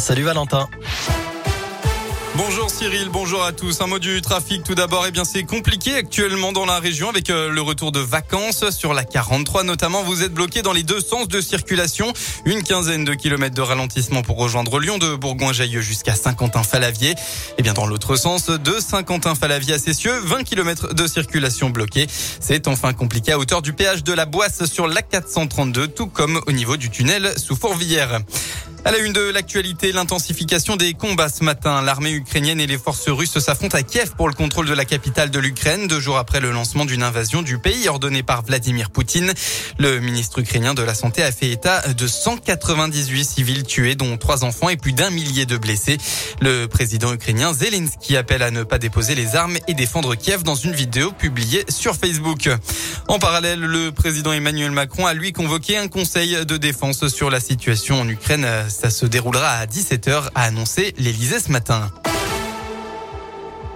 Salut 0.00 0.22
Valentin. 0.22 0.66
Bonjour 2.36 2.70
Cyril, 2.70 3.10
bonjour 3.12 3.44
à 3.44 3.52
tous. 3.52 3.82
Un 3.82 3.86
mot 3.86 3.98
du 3.98 4.22
trafic 4.22 4.62
tout 4.64 4.74
d'abord. 4.74 5.04
Eh 5.06 5.10
bien, 5.10 5.24
c'est 5.24 5.42
compliqué 5.42 5.94
actuellement 5.94 6.52
dans 6.52 6.64
la 6.64 6.78
région 6.78 7.10
avec 7.10 7.28
euh, 7.28 7.50
le 7.50 7.60
retour 7.60 7.92
de 7.92 8.00
vacances 8.00 8.70
sur 8.70 8.94
la 8.94 9.04
43 9.04 9.62
notamment. 9.62 10.02
Vous 10.02 10.22
êtes 10.22 10.32
bloqué 10.32 10.62
dans 10.62 10.72
les 10.72 10.82
deux 10.82 11.00
sens 11.00 11.28
de 11.28 11.40
circulation. 11.42 12.14
Une 12.46 12.62
quinzaine 12.62 13.04
de 13.04 13.12
kilomètres 13.12 13.54
de 13.54 13.60
ralentissement 13.60 14.22
pour 14.22 14.38
rejoindre 14.38 14.80
Lyon 14.80 14.96
de 14.96 15.16
Bourgoin-Jallieu 15.16 15.82
jusqu'à 15.82 16.14
Saint-Quentin-Falavier. 16.14 17.14
Eh 17.58 17.62
bien, 17.62 17.74
dans 17.74 17.86
l'autre 17.86 18.16
sens 18.16 18.46
de 18.46 18.80
Saint-Quentin-Falavier 18.80 19.74
à 19.74 19.78
Cessieux, 19.78 20.18
20 20.20 20.44
kilomètres 20.44 20.94
de 20.94 21.06
circulation 21.06 21.68
bloquée. 21.68 22.06
C'est 22.08 22.68
enfin 22.68 22.94
compliqué 22.94 23.32
à 23.32 23.38
hauteur 23.38 23.60
du 23.60 23.74
péage 23.74 24.02
de 24.02 24.14
la 24.14 24.24
Boisse 24.24 24.64
sur 24.64 24.88
la 24.88 25.02
432, 25.02 25.88
tout 25.88 26.06
comme 26.06 26.40
au 26.46 26.52
niveau 26.52 26.78
du 26.78 26.88
tunnel 26.88 27.34
sous 27.36 27.54
Fourvière. 27.54 28.20
À 28.82 28.92
la 28.92 28.98
une 28.98 29.12
de 29.12 29.20
l'actualité, 29.20 29.92
l'intensification 29.92 30.76
des 30.76 30.94
combats 30.94 31.28
ce 31.28 31.44
matin. 31.44 31.82
L'armée 31.82 32.12
ukrainienne 32.12 32.60
et 32.60 32.66
les 32.66 32.78
forces 32.78 33.10
russes 33.10 33.38
s'affrontent 33.38 33.76
à 33.76 33.82
Kiev 33.82 34.12
pour 34.16 34.26
le 34.26 34.32
contrôle 34.34 34.66
de 34.66 34.72
la 34.72 34.86
capitale 34.86 35.30
de 35.30 35.38
l'Ukraine, 35.38 35.86
deux 35.86 36.00
jours 36.00 36.16
après 36.16 36.40
le 36.40 36.50
lancement 36.50 36.86
d'une 36.86 37.02
invasion 37.02 37.42
du 37.42 37.58
pays 37.58 37.88
ordonnée 37.88 38.22
par 38.22 38.42
Vladimir 38.42 38.88
Poutine. 38.88 39.34
Le 39.78 40.00
ministre 40.00 40.38
ukrainien 40.38 40.72
de 40.72 40.82
la 40.82 40.94
Santé 40.94 41.22
a 41.22 41.30
fait 41.30 41.50
état 41.50 41.82
de 41.92 42.06
198 42.06 43.24
civils 43.24 43.64
tués, 43.64 43.96
dont 43.96 44.16
trois 44.16 44.44
enfants 44.44 44.70
et 44.70 44.78
plus 44.78 44.94
d'un 44.94 45.10
millier 45.10 45.44
de 45.44 45.58
blessés. 45.58 45.98
Le 46.40 46.64
président 46.64 47.12
ukrainien 47.12 47.52
Zelensky 47.52 48.16
appelle 48.16 48.42
à 48.42 48.50
ne 48.50 48.62
pas 48.62 48.78
déposer 48.78 49.14
les 49.14 49.36
armes 49.36 49.58
et 49.68 49.74
défendre 49.74 50.14
Kiev 50.14 50.42
dans 50.42 50.54
une 50.54 50.72
vidéo 50.72 51.12
publiée 51.12 51.66
sur 51.68 51.96
Facebook. 51.96 52.48
En 53.08 53.18
parallèle, 53.18 53.60
le 53.60 53.92
président 53.92 54.32
Emmanuel 54.32 54.70
Macron 54.70 55.04
a 55.04 55.12
lui 55.12 55.32
convoqué 55.32 55.76
un 55.76 55.88
conseil 55.88 56.46
de 56.46 56.56
défense 56.56 57.08
sur 57.08 57.28
la 57.28 57.40
situation 57.40 58.00
en 58.00 58.08
Ukraine 58.08 58.46
ça 58.70 58.90
se 58.90 59.06
déroulera 59.06 59.50
à 59.50 59.66
17h, 59.66 60.30
a 60.34 60.42
annoncé 60.42 60.94
l'Elysée 60.98 61.40
ce 61.40 61.52
matin. 61.52 61.90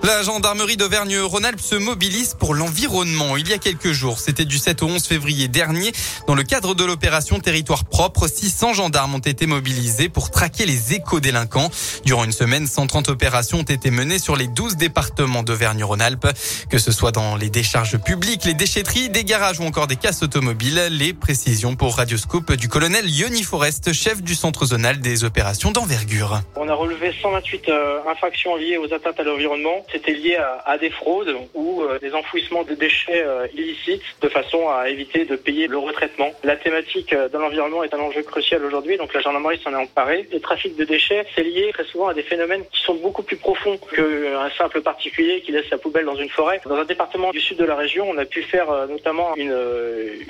La 0.04 0.22
gendarmerie 0.22 0.76
d'Auvergne-Rhône-Alpes 0.76 1.62
se 1.62 1.76
mobilise 1.76 2.34
pour 2.34 2.52
l'environnement. 2.52 3.38
Il 3.38 3.48
y 3.48 3.54
a 3.54 3.58
quelques 3.58 3.92
jours, 3.92 4.20
c'était 4.20 4.44
du 4.44 4.58
7 4.58 4.82
au 4.82 4.86
11 4.86 5.02
février 5.02 5.48
dernier, 5.48 5.92
dans 6.26 6.34
le 6.34 6.42
cadre 6.42 6.74
de 6.74 6.84
l'opération 6.84 7.38
Territoire 7.40 7.86
propre, 7.86 8.28
600 8.28 8.74
gendarmes 8.74 9.14
ont 9.14 9.18
été 9.18 9.46
mobilisés 9.46 10.10
pour 10.10 10.30
traquer 10.30 10.66
les 10.66 10.92
éco-délinquants. 10.92 11.70
Durant 12.04 12.24
une 12.24 12.32
semaine, 12.32 12.66
130 12.66 13.08
opérations 13.08 13.60
ont 13.60 13.62
été 13.62 13.90
menées 13.90 14.18
sur 14.18 14.36
les 14.36 14.46
12 14.46 14.76
départements 14.76 15.42
d'Auvergne-Rhône-Alpes. 15.42 16.28
Que 16.68 16.76
ce 16.78 16.92
soit 16.92 17.12
dans 17.12 17.36
les 17.36 17.48
décharges 17.48 17.96
publiques, 17.96 18.44
les 18.44 18.52
déchetteries, 18.52 19.08
des 19.08 19.24
garages 19.24 19.60
ou 19.60 19.64
encore 19.64 19.86
des 19.86 19.96
casses 19.96 20.22
automobiles, 20.22 20.88
les 20.90 21.14
précisions 21.14 21.76
pour 21.76 21.96
Radioscope 21.96 22.52
du 22.52 22.68
colonel 22.68 23.08
Yoni 23.08 23.42
Forest, 23.42 23.94
chef 23.94 24.22
du 24.22 24.34
centre 24.34 24.66
zonal 24.66 25.00
des 25.00 25.24
opérations 25.24 25.70
d'envergure. 25.70 26.42
On 26.56 26.68
a 26.68 26.74
relevé 26.74 27.14
128 27.22 27.68
euh, 27.70 28.00
infractions 28.06 28.56
liées 28.56 28.76
aux 28.76 28.92
atteintes 28.92 29.18
à 29.18 29.22
l'environnement 29.22 29.84
c'était 29.94 30.12
lié 30.12 30.36
à, 30.66 30.76
des 30.76 30.90
fraudes 30.90 31.34
ou 31.54 31.82
euh, 31.82 32.00
des 32.00 32.14
enfouissements 32.14 32.64
de 32.64 32.74
déchets 32.74 33.22
euh, 33.24 33.46
illicites 33.54 34.02
de 34.20 34.28
façon 34.28 34.68
à 34.68 34.88
éviter 34.88 35.24
de 35.24 35.36
payer 35.36 35.68
le 35.68 35.78
retraitement. 35.78 36.32
La 36.42 36.56
thématique 36.56 37.12
euh, 37.12 37.28
de 37.28 37.38
l'environnement 37.38 37.84
est 37.84 37.94
un 37.94 38.00
enjeu 38.00 38.22
crucial 38.22 38.64
aujourd'hui, 38.64 38.96
donc 38.96 39.14
la 39.14 39.20
gendarmerie 39.20 39.60
s'en 39.62 39.70
est 39.72 39.76
emparée. 39.76 40.28
Le 40.32 40.40
trafic 40.40 40.76
de 40.76 40.84
déchets, 40.84 41.24
c'est 41.34 41.44
lié 41.44 41.70
très 41.72 41.84
souvent 41.84 42.08
à 42.08 42.14
des 42.14 42.24
phénomènes 42.24 42.64
qui 42.72 42.82
sont 42.82 42.94
beaucoup 42.94 43.22
plus 43.22 43.36
profonds 43.36 43.78
qu'un 43.94 44.50
simple 44.58 44.80
particulier 44.80 45.42
qui 45.42 45.52
laisse 45.52 45.68
sa 45.68 45.78
poubelle 45.78 46.06
dans 46.06 46.16
une 46.16 46.28
forêt. 46.28 46.60
Dans 46.66 46.76
un 46.76 46.84
département 46.84 47.30
du 47.30 47.40
sud 47.40 47.58
de 47.58 47.64
la 47.64 47.76
région, 47.76 48.10
on 48.10 48.18
a 48.18 48.24
pu 48.24 48.42
faire 48.42 48.66
notamment 48.88 49.36
une 49.36 49.54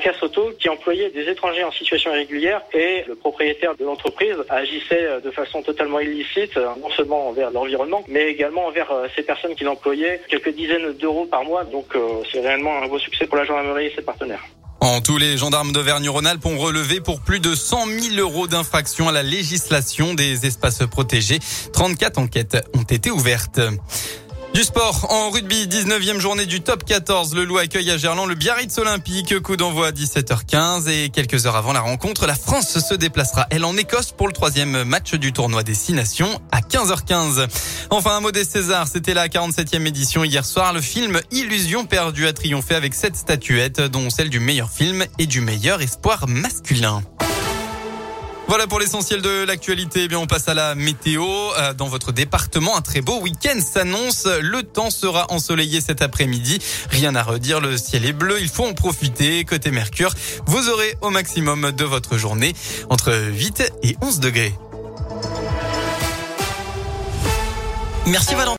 casse 0.02 0.22
auto 0.22 0.52
qui 0.58 0.68
employait 0.68 1.08
des 1.10 1.26
étrangers 1.28 1.64
en 1.64 1.72
situation 1.72 2.12
irrégulière 2.12 2.60
et 2.74 3.04
le 3.08 3.14
propriétaire 3.14 3.74
de 3.76 3.84
l'entreprise 3.84 4.36
agissait 4.50 5.20
de 5.24 5.30
façon 5.30 5.62
totalement 5.62 6.00
illicite, 6.00 6.56
non 6.56 6.90
seulement 6.90 7.28
envers 7.28 7.50
l'environnement, 7.50 8.04
mais 8.08 8.28
également 8.30 8.66
envers 8.66 8.92
ces 9.16 9.22
personnes 9.22 9.53
qu'il 9.54 9.68
employait 9.68 10.20
quelques 10.28 10.54
dizaines 10.54 10.92
d'euros 10.94 11.26
par 11.26 11.44
mois. 11.44 11.64
Donc 11.64 11.86
euh, 11.94 12.22
c'est 12.32 12.40
réellement 12.40 12.82
un 12.82 12.88
beau 12.88 12.98
succès 12.98 13.26
pour 13.26 13.36
la 13.36 13.44
gendarmerie 13.44 13.86
et 13.86 13.94
ses 13.94 14.02
partenaires. 14.02 14.44
En 14.80 15.00
tous 15.00 15.16
les 15.16 15.38
gendarmes 15.38 15.72
d'Auvergne-Rhône-Alpes 15.72 16.44
ont 16.44 16.58
relevé 16.58 17.00
pour 17.00 17.22
plus 17.22 17.40
de 17.40 17.54
100 17.54 17.86
000 17.86 18.16
euros 18.18 18.46
d'infraction 18.46 19.08
à 19.08 19.12
la 19.12 19.22
législation 19.22 20.12
des 20.12 20.44
espaces 20.44 20.84
protégés. 20.90 21.38
34 21.72 22.18
enquêtes 22.18 22.58
ont 22.74 22.82
été 22.82 23.10
ouvertes. 23.10 23.60
Du 24.54 24.62
sport 24.62 25.08
en 25.10 25.30
rugby, 25.30 25.66
19e 25.66 26.20
journée 26.20 26.46
du 26.46 26.60
top 26.60 26.84
14. 26.84 27.34
Le 27.34 27.44
Loup 27.44 27.58
accueille 27.58 27.90
à 27.90 27.98
Gerland 27.98 28.28
le 28.28 28.36
Biarritz 28.36 28.78
Olympique. 28.78 29.40
Coup 29.40 29.56
d'envoi 29.56 29.88
à 29.88 29.90
17h15 29.90 30.88
et 30.88 31.08
quelques 31.08 31.46
heures 31.46 31.56
avant 31.56 31.72
la 31.72 31.80
rencontre, 31.80 32.24
la 32.24 32.36
France 32.36 32.78
se 32.78 32.94
déplacera, 32.94 33.48
elle, 33.50 33.64
en 33.64 33.76
Écosse 33.76 34.12
pour 34.12 34.28
le 34.28 34.32
troisième 34.32 34.84
match 34.84 35.14
du 35.14 35.32
tournoi 35.32 35.64
des 35.64 35.74
Six 35.74 35.92
Nations 35.92 36.40
à 36.52 36.60
15h15. 36.60 37.48
Enfin, 37.90 38.18
un 38.18 38.20
mot 38.20 38.30
des 38.30 38.44
Césars. 38.44 38.86
C'était 38.86 39.12
la 39.12 39.26
47e 39.26 39.86
édition 39.86 40.22
hier 40.22 40.44
soir. 40.44 40.72
Le 40.72 40.80
film 40.80 41.20
Illusion 41.32 41.84
perdue 41.84 42.28
a 42.28 42.32
triomphé 42.32 42.76
avec 42.76 42.94
sept 42.94 43.16
statuettes, 43.16 43.80
dont 43.80 44.08
celle 44.08 44.30
du 44.30 44.38
meilleur 44.38 44.70
film 44.70 45.04
et 45.18 45.26
du 45.26 45.40
meilleur 45.40 45.82
espoir 45.82 46.28
masculin. 46.28 47.02
Voilà 48.46 48.66
pour 48.66 48.78
l'essentiel 48.78 49.22
de 49.22 49.44
l'actualité. 49.44 50.02
Eh 50.04 50.08
bien, 50.08 50.18
on 50.18 50.26
passe 50.26 50.48
à 50.48 50.54
la 50.54 50.74
météo. 50.74 51.24
Euh, 51.24 51.72
dans 51.72 51.86
votre 51.86 52.12
département, 52.12 52.76
un 52.76 52.82
très 52.82 53.00
beau 53.00 53.18
week-end 53.20 53.58
s'annonce. 53.60 54.26
Le 54.26 54.62
temps 54.62 54.90
sera 54.90 55.26
ensoleillé 55.30 55.80
cet 55.80 56.02
après-midi. 56.02 56.58
Rien 56.90 57.14
à 57.14 57.22
redire. 57.22 57.60
Le 57.60 57.78
ciel 57.78 58.04
est 58.04 58.12
bleu. 58.12 58.36
Il 58.40 58.48
faut 58.48 58.66
en 58.66 58.74
profiter. 58.74 59.44
Côté 59.44 59.70
Mercure, 59.70 60.14
vous 60.46 60.68
aurez 60.68 60.94
au 61.00 61.10
maximum 61.10 61.72
de 61.72 61.84
votre 61.84 62.18
journée 62.18 62.54
entre 62.90 63.14
8 63.14 63.72
et 63.82 63.96
11 64.02 64.20
degrés. 64.20 64.54
Merci 68.06 68.34
Valentin. 68.34 68.52